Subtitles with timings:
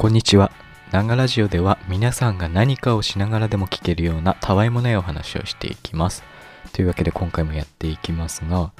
[0.00, 0.50] こんにちは。
[0.92, 6.24] ナガラジオでは皆さんが何かをしながらでも聞けるようなたわいもないお話をしていきます。
[6.72, 8.72] というわけで今回もやっていきますが、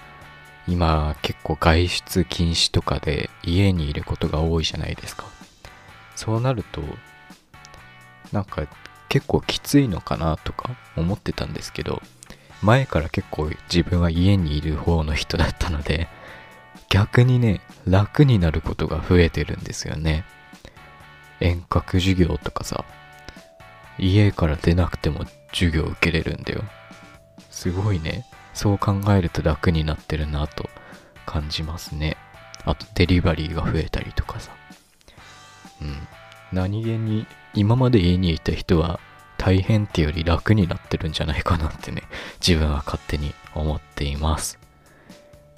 [0.67, 5.27] 今結構外出禁止とかで家にいることが多いじゃないですか。
[6.17, 6.81] そうなると、
[8.33, 8.67] なんか
[9.11, 12.01] 結構きついのかなとか思ってたんですけど、
[12.63, 16.09] 前から結構自分は家にいる方の人だったので、
[16.89, 20.25] 逆にね、楽になることが増えてるんですよね。
[21.41, 22.85] 遠隔授業とかさ、
[23.99, 26.63] 家から出なくても授業受けれるんだよ。
[27.51, 28.25] すごいね。
[28.55, 30.69] そう考えると楽になってるなと
[31.27, 32.17] 感じますね。
[32.65, 34.53] あとデリバリーが増えたりとかさ。
[35.81, 35.97] うん。
[36.53, 39.01] 何気に今まで家にいた人は
[39.39, 42.03] 大変ってより楽になってるんじゃないかなってね、
[42.47, 44.60] 自分は勝手に思っています。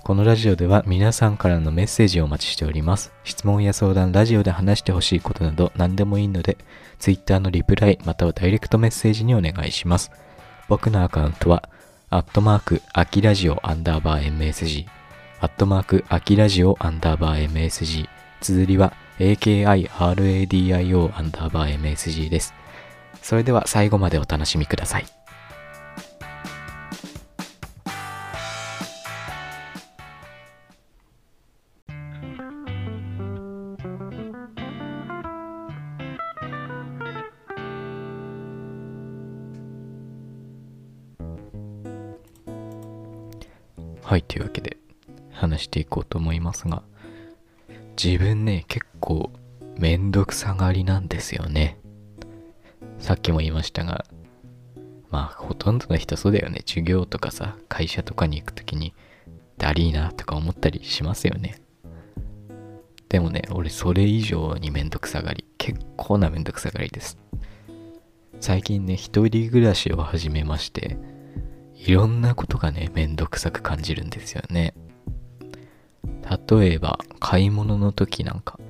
[0.05, 3.13] このラジオでは皆さんからのメッセージをお待ちしております。
[3.23, 6.59] 質問や相談、ラジオで話してほしいことなど何でもいいので、
[6.99, 10.11] Twitter のリプライまたはダイレクトメッセージにお願いします。
[10.69, 11.69] 僕のアカウントは、
[12.11, 14.87] アットマーク、アキラジオアンダーバー MSG、
[15.41, 18.09] アットマーク、アキラジオアンダーバー MSG、
[18.41, 22.55] 綴りは AKIRADIO アンダーバー MSG です。
[23.23, 25.22] それでは最後までお楽しみください。
[44.03, 44.77] はい、というわけで
[45.31, 46.83] 話していこうと思いますが、
[48.03, 49.33] 自分ね、結構
[49.79, 51.79] めんどくさがりなんですよね。
[52.99, 54.05] さっきも言いましたが、
[55.11, 56.63] まあ、ほとんどの人そうだよね。
[56.67, 58.95] 授業とかさ、会社とかに行くときに、
[59.59, 61.61] だりーなとか思ったりしますよね。
[63.09, 65.45] でもね、俺それ以上にめんどくさがり。
[65.59, 67.19] 結構なめんどくさがりです。
[68.41, 70.97] 最近ね、一人暮らしを始めまして、
[71.85, 74.73] いろんなことがね、めんどくさく感じるんですよね。
[76.49, 78.61] 例えば、買い物の時なんか、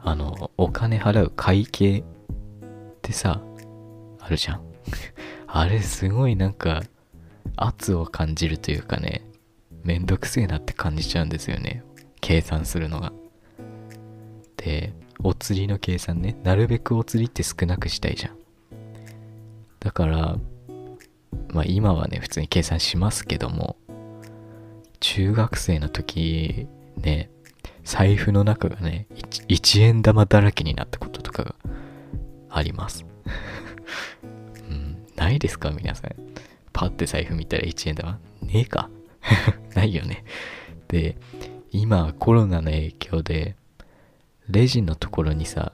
[0.00, 2.04] あの、お金払う会計っ
[3.00, 3.40] てさ、
[4.18, 4.62] あるじゃん。
[5.46, 6.82] あれすごいなんか、
[7.54, 9.22] 圧を感じるというかね、
[9.84, 11.84] めんどくせえなって感じちゃうんですよね。
[12.20, 13.12] 計算するのが。
[14.56, 14.92] で、
[15.22, 18.36] お釣りの計算ね、なるべくお釣りって少なくしたいじゃん。
[19.78, 20.36] だから、
[21.52, 23.76] まあ今はね、普通に計算しますけども、
[25.00, 26.66] 中学生の時
[26.96, 27.30] ね、
[27.84, 29.06] 財布の中がね、
[29.48, 31.54] 1, 円玉だらけになったこととかが
[32.50, 33.04] あります。
[34.68, 35.70] うん、ないですか？
[35.70, 36.10] 皆さん。
[36.72, 38.12] パッて財布見たら1円玉
[38.42, 38.88] ねえか？
[39.74, 40.24] ないよね。
[40.88, 41.16] で、
[41.72, 43.56] 今コロナの影響で、
[44.48, 45.72] レジのところにさ、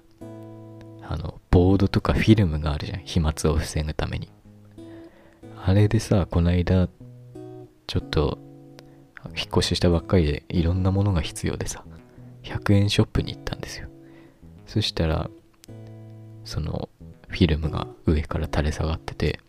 [1.09, 3.01] あの、ボードとかフィルムがあるじゃん。
[3.01, 4.29] 飛沫を防ぐために。
[5.65, 6.89] あれでさ、この間、
[7.87, 8.39] ちょっと、
[9.37, 11.85] 引っ越ししたばっかりでいろんなものが必要でさ、
[12.43, 13.89] 100円ショップに行ったんですよ。
[14.67, 15.29] そしたら、
[16.45, 16.89] その、
[17.29, 19.41] フィルムが上から垂れ下がってて、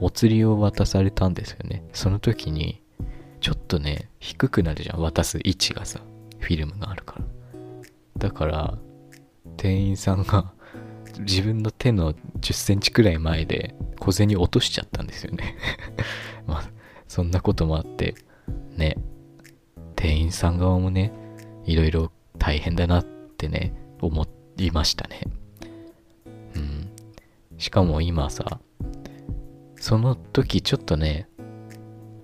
[0.00, 1.84] お釣りを渡されたんですよね。
[1.92, 2.82] その時に、
[3.40, 5.00] ちょっとね、低くなるじゃん。
[5.00, 6.00] 渡す位置がさ、
[6.38, 7.24] フィルムがあるから。
[8.16, 8.78] だから、
[9.56, 10.52] 店員さんが、
[11.20, 15.56] 自分の手の10センチくらい前で小銭落としちゃったんですよね
[16.46, 16.70] まあ、
[17.08, 18.14] そんなこともあって、
[18.76, 18.96] ね、
[19.96, 21.12] 店員さん側もね、
[21.64, 24.26] いろいろ大変だなってね、思
[24.56, 25.20] いましたね。
[26.56, 26.88] うん。
[27.58, 28.60] しかも今さ、
[29.76, 31.28] その時ちょっとね、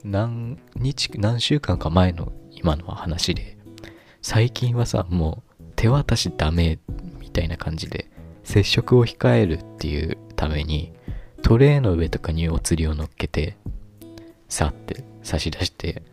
[0.05, 3.59] 何日、何週間か前の今の話で、
[4.23, 6.79] 最近はさ、もう手渡しダメ
[7.21, 8.11] みたいな感じで、
[8.47, 10.93] 接触を控えるっていうために、
[11.43, 13.57] トレイの上とかにお釣りを乗っけて、
[14.49, 16.05] さって差し出して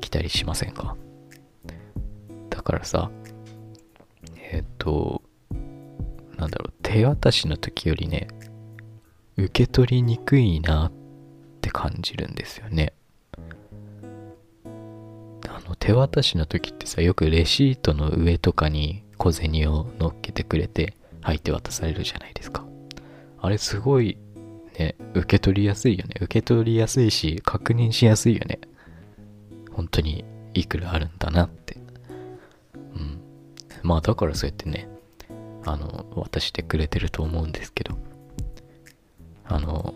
[0.00, 0.96] きたりしませんか？
[2.48, 3.10] だからさ、
[4.50, 5.20] えっ、と、
[6.38, 8.28] なんだろう、手渡しの時よりね、
[9.36, 10.92] 受け取りにくいなっ
[11.60, 12.94] て感じるんですよね。
[15.46, 22.64] あの、手渡しの時ってさ、よくレシートの上とかに小銭を乗っけてくれて、入って渡されるじゃないですか。
[23.40, 24.18] あれすごい
[24.78, 26.14] ね、受け取りやすいよね。
[26.20, 28.60] 受け取りやすいし、確認しやすいよね。
[29.72, 30.24] 本当に
[30.54, 31.76] いくらあるんだなって。
[32.94, 33.20] うん。
[33.82, 34.88] まあだからそうやってね、
[35.64, 37.98] あの、渡してくれてると思うんですけど、
[39.44, 39.94] あの、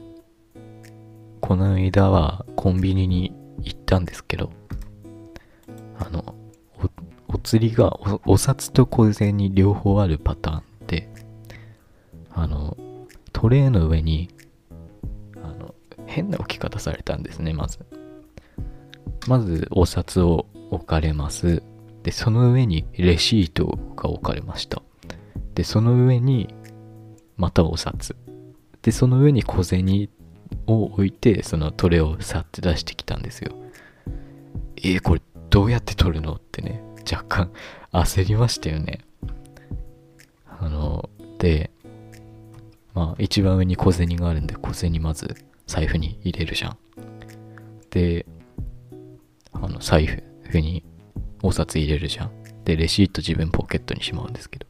[1.40, 3.32] この間はコンビニに
[3.62, 4.50] 行ったんですけど、
[5.98, 6.34] あの、
[7.28, 7.94] お、お釣りが
[8.26, 10.62] おお札と小銭両方あるパターン
[13.44, 14.30] トレーの上に
[15.36, 15.74] あの
[16.06, 17.80] 変な置き方されたんですねまず。
[19.28, 21.62] まずお札を置かれます。
[22.04, 24.80] でその上にレシートが置かれました。
[25.54, 26.54] でその上に
[27.36, 28.16] またお札。
[28.80, 30.08] でその上に小銭
[30.66, 33.52] を置いてそのトレをさって出してきたんですよ。
[34.78, 37.52] えー、これどうやって取るのってね若干
[37.92, 39.00] 焦りましたよね。
[40.48, 41.73] あので
[42.94, 45.36] まあ一番上に小銭があるんで小銭まず
[45.66, 46.78] 財布に入れるじゃん。
[47.90, 48.26] で
[49.52, 50.84] あの財布に
[51.42, 52.30] お札入れるじゃん。
[52.64, 54.66] でレシート自分ポケットにしまうんですけど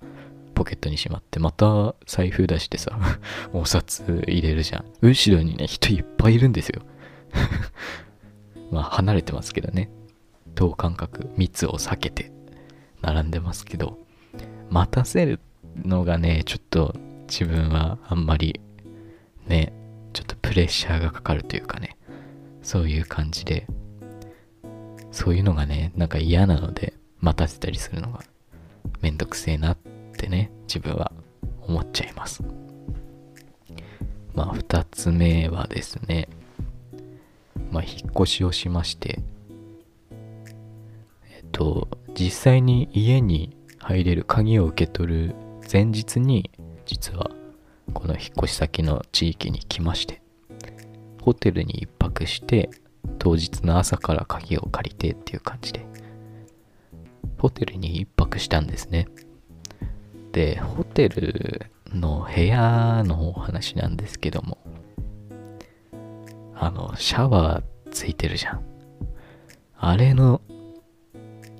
[0.54, 2.98] ポケットにしまってまた財布出してさ
[3.52, 4.84] お札入れるじゃん。
[5.00, 6.82] 後ろにね人いっぱいいるんですよ。
[8.70, 9.90] まあ離れてますけどね。
[10.54, 12.32] 等間隔密を避けて
[13.02, 13.98] 並んでますけど
[14.70, 15.40] 待たせる
[15.76, 16.94] のがねちょっと
[17.28, 18.60] 自分はあんまり
[19.46, 19.72] ね
[20.12, 21.96] ちょっとプレッシャーがかかるというかね
[22.62, 23.66] そういう感じで
[25.10, 28.20] そういうのがねなんか嫌なので待たせたりするのが
[29.00, 29.78] めんどくせえなっ
[30.16, 31.12] てね自分は
[31.62, 32.42] 思っちゃいます。
[34.34, 36.28] まあ2つ目はですね
[37.70, 39.20] まあ引っ越しをしまして
[41.30, 41.88] えっと
[42.18, 45.34] 実際に家に入れる鍵を受け取る
[45.72, 46.50] 前日に
[46.86, 47.30] 実は
[47.92, 50.22] この引っ越し先の地域に来まして
[51.20, 52.70] ホテルに一泊して
[53.18, 55.86] 当日の朝から鍵を借りてっていう感じで
[57.38, 59.06] ホテルに一泊したんですね。
[60.32, 64.58] でホテルの部屋のお話なんですけども
[66.54, 68.64] あのシャワーついてるじゃん。
[69.76, 70.40] あれの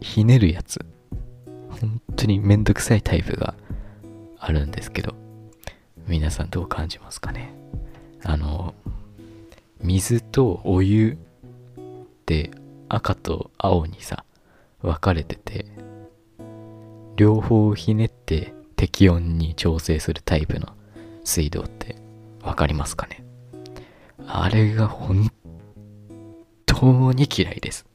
[0.01, 0.81] ひねるやつ
[1.69, 3.55] 本当にめんどくさいタイプが
[4.47, 5.15] あるんですけど
[6.07, 7.55] 皆さんどう感じますかね？
[8.25, 8.75] あの
[9.81, 11.17] 水とお湯っ
[12.27, 12.51] て
[12.89, 14.25] 赤と青にさ
[14.83, 15.65] 分かれてて
[17.17, 20.69] 両方ひねって適温に調整するタイプの
[21.25, 21.97] 水道って
[22.43, 23.25] 分かりますかね？
[24.27, 25.31] あれが本
[26.67, 27.87] 当に嫌いです。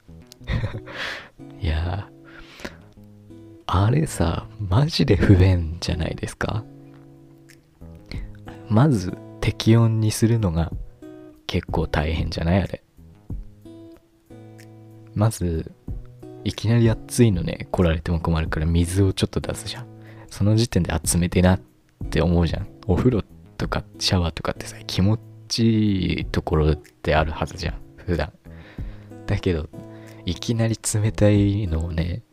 [1.62, 2.10] いや
[3.72, 6.64] あれさマジで不便じゃないですか？
[8.68, 10.72] まず適温にするのが
[11.46, 12.64] 結構大変じゃない？
[12.64, 12.84] あれ。
[15.14, 15.72] まず
[16.44, 19.86] いきなり熱いのね来られても困るから水をちょっと出すじゃん。
[20.32, 21.62] その時点で集めてなっ
[22.10, 22.68] て思うじゃん。
[22.88, 23.24] お風呂
[23.58, 28.34] とかシャワーとかってさ気持ちいいところってあるはずじゃん普段。
[29.28, 29.70] だけど
[30.26, 32.24] いきなり冷たいのをね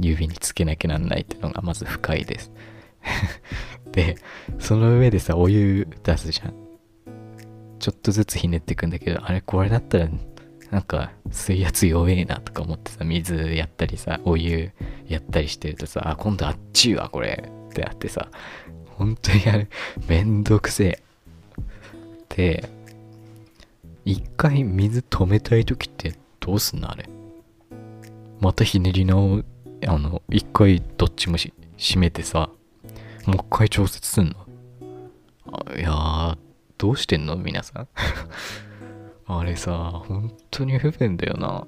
[0.00, 2.52] 指につけなきゃなんないってのがまず不快です。
[3.92, 4.16] で
[4.58, 6.54] その上でさお湯出すじゃん。
[7.78, 10.08] ちょっとずつひねっていくんだけどあれこれだったら
[10.70, 14.72] なんか水圧弱えなとか思ってさ水やったりさお湯
[15.06, 18.28] やったりしてるとさあ今度あっちいわこれってあってさ
[18.96, 19.68] 本当にあれ
[20.08, 21.02] めんどくせえ。
[22.28, 22.68] で
[24.04, 27.08] 一回水止めたい時ってどうすんのあれ。
[28.40, 29.42] またひねり直
[29.86, 32.50] あの一回どっちもし閉めてさ
[33.26, 34.46] もう一回調節すんの。
[35.76, 36.36] いや
[36.78, 37.36] どうしてんの？
[37.36, 37.88] 皆さん。
[39.26, 41.66] あれさ、本当に不便だよな。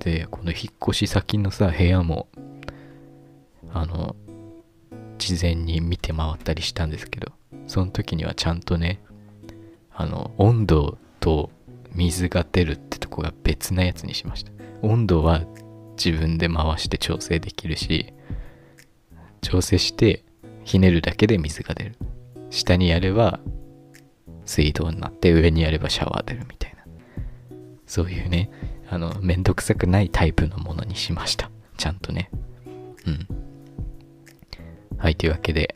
[0.00, 2.26] で、この引っ越し先のさ、部屋も、
[3.72, 4.16] あの、
[5.18, 7.32] 事前に見て回ったりしたんですけど、
[7.68, 9.00] その時にはちゃんとね、
[9.94, 11.50] あの、温度と
[11.94, 14.52] 水が出るってとこが別なやつにしました。
[14.82, 15.44] 温度は
[16.02, 18.12] 自分で回して調整できるし、
[19.40, 20.24] 調整して
[20.64, 21.96] ひねるだけで水が出る。
[22.50, 23.40] 下にやれば
[24.44, 26.84] 水道になって上にやればシャワー出るみたいな
[27.86, 28.50] そういうね
[28.90, 32.30] あのめんどくさくないタイプのものにしましたちゃんとね
[33.06, 33.26] うん
[34.98, 35.74] はいというわけで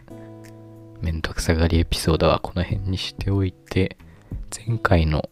[1.00, 3.96] めんどくさがりエピソードはこの辺にしておいて
[4.54, 5.28] 前回の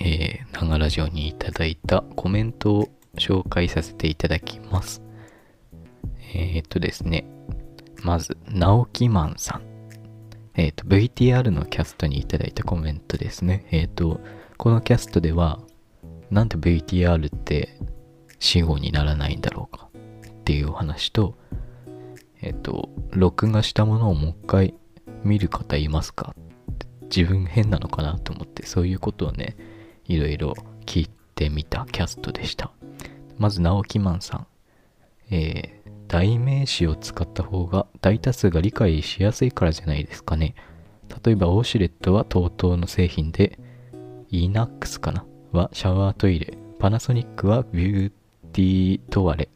[0.00, 5.02] えー、長ラジオにいただいたコメントを紹介させていただきます。
[6.34, 7.24] えー、っとですね、
[8.02, 9.62] まず、直木マンさん。
[10.56, 13.66] えっ、と、VTR のキャストにいただいたコメントですね。
[13.70, 14.20] えっ、と、
[14.56, 15.60] このキャストでは、
[16.30, 17.78] なんで VTR って
[18.38, 21.36] 死後にならないんだろうかっていうお話と、
[22.40, 24.74] えっ、と、録画したものをもう一回
[25.24, 26.34] 見る方いますか
[27.04, 29.56] 自分変なのかなと思って、そういうことをね、
[30.06, 30.54] いろいろ
[30.86, 32.70] 聞いてみたキャストでした。
[33.38, 34.46] まず直木マンさん。
[35.30, 40.54] えー、代名詞を使った方が大多数が理解しやすいからじゃないですかね。
[41.24, 43.58] 例えばオーシュレットは TOTO の製品で
[44.30, 45.24] ENAX かな？
[45.52, 46.58] はシャワートイレ。
[46.78, 48.12] パナソニックはビュー
[48.52, 49.48] ティートワレ。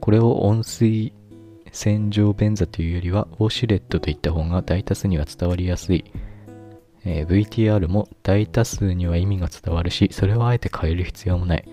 [0.00, 1.12] これを温水
[1.72, 6.04] 洗浄便座というよりはウォシュレットといった方が大多数には伝わりやすい、
[7.04, 11.68] えー、VTR も大多数には意味が伝わるしそれをあえて変える必要もない。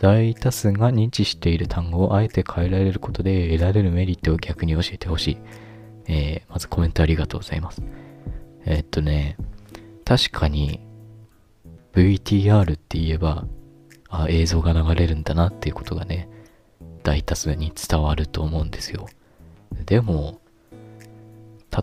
[0.00, 5.38] 大多数が認知している単語をあえて変えられることで得られるメリットを逆に教えてほしい、
[6.06, 7.82] えー、まずコメントありがとうございます。
[8.66, 9.36] えー、っとね
[10.04, 10.80] 確かに
[11.94, 13.46] VTR って言えば
[14.08, 16.28] あ映像が流れるんだなっていうことがね
[17.06, 19.06] 大多数に伝わると思うんですよ。
[19.84, 20.40] でも、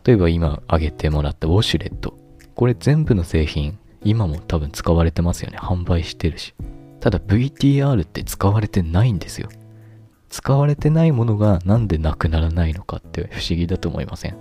[0.05, 2.17] 例えば今挙げてもらったウォシュレット。
[2.55, 5.57] これ全部の製品、今も多分使われてますよね。
[5.57, 6.53] 販売してるし。
[6.99, 9.49] ただ VTR って使われてないんですよ。
[10.29, 14.37] 使われてないものがなんでなくならないのかって不思議だと思いません？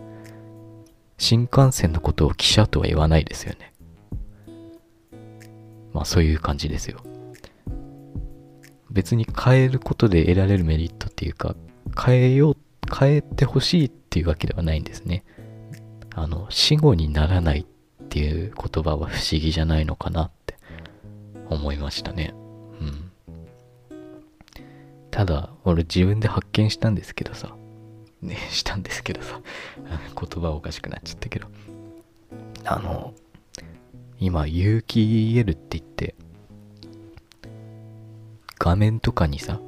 [1.19, 3.73] 新幹線のことを汽車とは言わないですよね。
[5.93, 7.01] まあそういう感じですよ。
[8.91, 11.55] 別に変えることで得られるメリットっていうか、
[11.99, 12.57] 変えよう
[12.95, 15.25] 変えてほしいっていうわけではないんですね。
[16.15, 17.67] あの、死後にならない
[18.13, 20.59] っていう言葉は不思議じゃないのかなって
[21.49, 22.35] 思いましたね。
[22.79, 23.11] うん。
[25.11, 27.57] ただ、俺自分で発見したんですけどさ、
[28.21, 29.41] ね、 したんですけどさ、
[30.15, 31.47] 言葉おかしくなっちゃったけど、
[32.67, 33.15] あの、
[34.21, 36.15] 今、有機 EL って言って、
[38.59, 39.59] 画面とかにさ、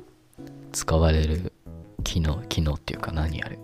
[0.73, 1.55] 使われる
[2.03, 3.59] 機能、機能っていうか何あれ。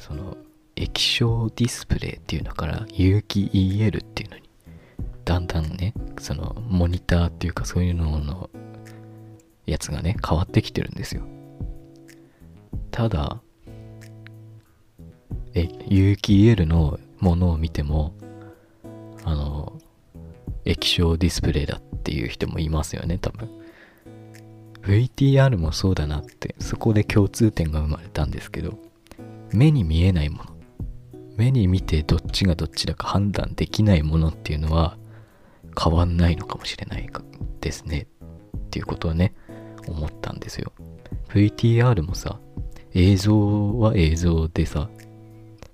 [0.00, 0.36] その、
[0.80, 4.48] 液晶ディスプレイっていうのから有機 EL っていうのに、
[5.26, 8.48] だんだんね、その、モニターっていうかそういうのの
[9.66, 11.22] やつがね、変わってきてるんですよ。
[12.90, 13.42] ただ、
[15.52, 18.14] え、有機 EL のものを見ても、
[19.24, 19.78] あの、
[20.64, 23.50] 液晶ディスプレイだっていう人もいますよね、多分。
[24.82, 28.78] VTR もそうだなってそこで共通点が生まれたんですけど
[29.52, 30.59] 目に見えないもの
[31.40, 34.98] 目に見てどっちがどっちだか判断できないものっていうのは
[35.82, 37.08] 変わんないのかもしれない
[37.62, 38.08] ですね
[38.58, 39.32] っていうことをね
[39.88, 40.70] 思ったんですよ
[41.30, 42.38] VTR もさ
[42.92, 44.90] 映像は映像でさ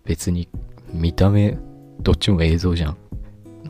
[0.04, 0.48] 別に
[0.92, 1.58] 見た目
[2.00, 2.96] どっちも映像じゃん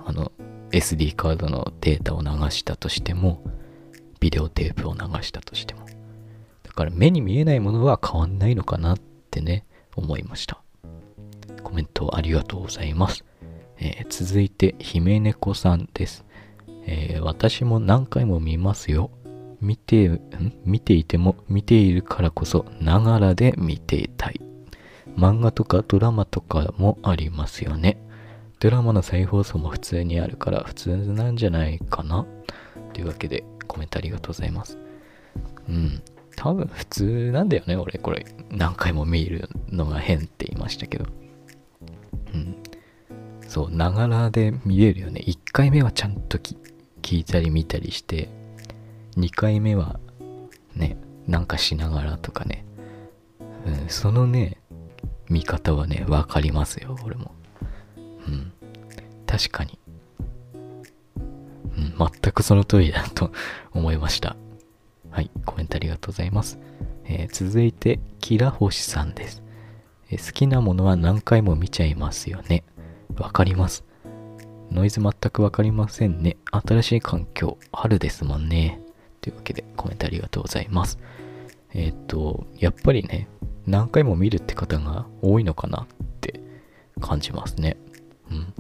[0.05, 0.31] あの
[0.73, 3.43] SD カードのデータを流したとしても
[4.21, 5.87] ビデオテープを流したとしても。
[6.63, 8.99] だから目に見えないものは変わんないのかなっ
[9.31, 10.66] てね、思いました。
[11.67, 13.25] コメントありがとうございます。
[13.81, 16.25] えー、続いて、姫猫さんです、
[16.87, 19.11] えー、私も何回も見ますよ。
[19.61, 20.21] 見て、ん？
[20.65, 24.41] 見ていても見ているからこそ、ながらで見ていたい。
[25.17, 28.01] 漫画とかドラマとかもありますよね。
[28.61, 32.25] ドラマの再放送も普通にあるから普通なんじゃないかな
[32.93, 34.79] というわけで、コメントありがとうございます。
[35.69, 36.01] うん。
[36.37, 37.99] 多分普通なんだよね、俺。
[37.99, 41.07] これ、何回も見るのが変って言いましたけど。
[42.35, 42.57] うん。
[43.49, 45.23] そう、ながらで見れるよね。
[45.27, 48.29] 1回目はちゃんと聞いたり見たりして、
[49.17, 49.99] 2回目は
[50.75, 52.65] ね、なんかしながらとかね。
[53.67, 54.59] うん、そのね、
[55.29, 57.33] 見方はね、わかりますよ、俺も。
[57.97, 58.53] うん。
[59.27, 59.79] 確かに。
[61.77, 63.33] うん、全くその通りだと
[63.73, 64.37] 思いました。
[65.11, 66.59] はい、コメントありがとうございます。
[67.05, 69.43] えー、続いて、キラホシさんです、
[70.11, 72.65] え、好きなものは何回も見ちゃいますよね。
[73.19, 73.85] わかります。
[74.71, 76.37] ノイズ全くわかりませんね。
[76.51, 78.81] 新しい環境、春ですもんね。
[79.21, 80.99] というわけで、コメントありがとうございます。
[81.75, 83.29] えっ、と、やっぱりね、
[83.67, 85.87] 何回も見るって方が多いのかなっ
[86.21, 86.41] て
[87.01, 87.77] 感じますね。
[88.31, 88.55] うん。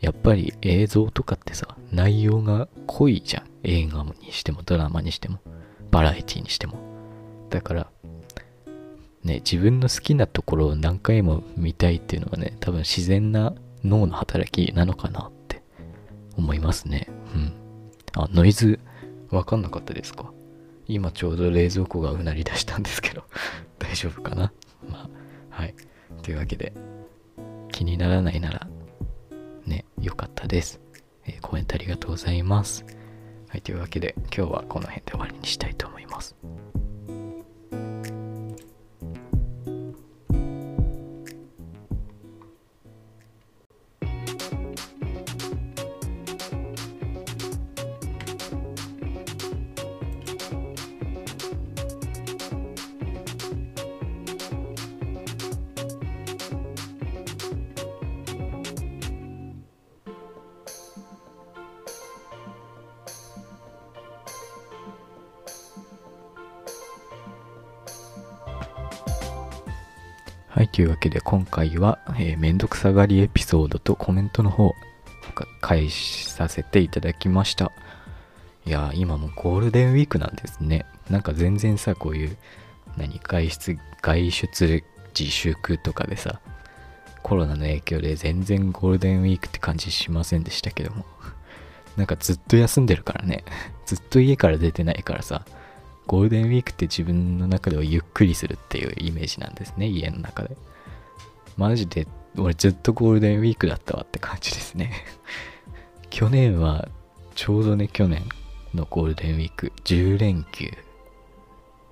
[0.00, 3.44] やっぱり映像とかってさ、内容が濃いじゃん。
[3.64, 5.38] 映画にしても、ドラマにしても、
[5.90, 6.78] バラエティにしても。
[7.50, 7.87] だから、
[9.28, 13.54] ね、自分の好きなところを何回も見たいっていうのはね、多分自然な
[13.84, 15.62] 脳の働きなのかなって
[16.36, 17.08] 思いますね。
[17.34, 17.52] うん。
[18.16, 18.80] あ、ノイズ、
[19.30, 20.32] わかんなかったですか？
[20.86, 23.22] 今ちょうど冷蔵庫がうなり出したんですけど
[23.78, 24.52] 大丈夫かな？
[24.88, 25.08] まあ、
[25.50, 25.74] はい。
[26.22, 26.72] というわけで、
[27.70, 28.66] 気にならないなら
[29.66, 30.80] ね、良かったです、
[31.26, 32.86] えー、コメントありがとうございます。
[33.50, 36.34] はい、というわけで今日はこの辺で終わりにしたいと思います。
[70.48, 74.74] はい、というわけで今回は、えーめんどくさがりエピソードとコメントの方、
[75.60, 77.70] 返しさせていただきました。
[78.64, 80.86] いや、今もゴールデンウィークなんですね。
[81.10, 82.36] なんか全然さ、こういう、
[82.96, 84.82] 何、外出、外出
[85.16, 86.40] 自粛とかでさ、
[87.22, 91.04] コロナの影響で全然ゴールデンウィークって感じしませんでしたけども。
[91.98, 93.44] なんかずっと休んでるからね。
[93.84, 95.44] ずっと家から出てないからさ、
[96.08, 100.56] ゴールデンウィークって自分の中ではゆっくりするっていうイメージなんですね、家の中で。
[101.58, 105.04] マジで、俺ずっとゴールデンウィークだったわって感じですね。
[106.08, 106.88] 去年は、
[107.34, 108.26] ちょうどね、去年
[108.74, 110.70] のゴールデンウィーク、10連休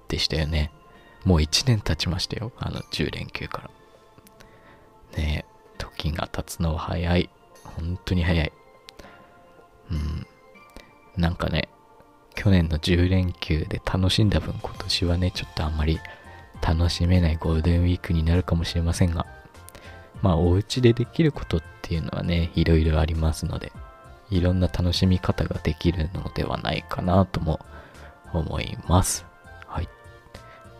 [0.09, 0.73] でしたよね。
[1.25, 3.71] もう1年経ちましたよ、あの10連休から。
[5.19, 7.29] ねえ、時が経つのは早い。
[7.65, 8.53] 本当に早い。
[9.91, 10.27] うん。
[11.19, 11.69] なんかね、
[12.47, 15.99] 去年の10連休で楽しんだ分、今年はね、ちょっとあんまり
[16.63, 19.27] 楽しめないゴールデンウィークになるかもしれませんが、
[20.23, 23.73] まあ、お家でできることっていうのはね、いろいろありますので、
[24.31, 27.59] いろんな楽しみ方ができるのではないかなとも
[28.33, 29.27] 思います。
[29.67, 29.89] はい。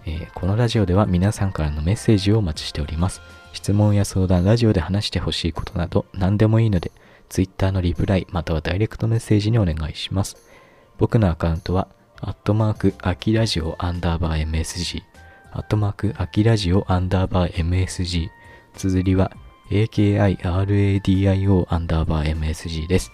[0.05, 3.21] えーこのラジオでは皆さんからのメッセージをお待ちしております。
[3.53, 6.93] 質問や相談、ラジオで話してほしいことなど何でもいいので、
[7.29, 10.55] Twitter のリプライまたはダイレクトメッセージにお願いします。
[10.99, 11.89] 僕のアカウントは、
[12.21, 15.03] アットマーク、アキラジオアンダーバー MSG、
[15.53, 18.29] アットマーク、アキラジオアンダーバー MSG、
[18.75, 19.31] 綴りは、
[19.71, 23.13] AKIRADIO アンダーバー MSG です。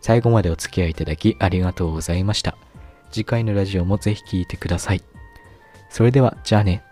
[0.00, 2.56] 最後までお付き合いいただきありがとうございました。
[3.10, 5.02] 次回のラジオもぜひ聴いてください。
[5.88, 6.82] それでは、じゃあね。